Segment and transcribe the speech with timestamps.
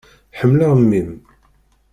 [0.39, 1.11] Ḥemmleɣ mmi-m.